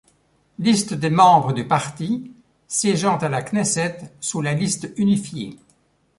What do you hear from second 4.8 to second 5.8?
unifiée.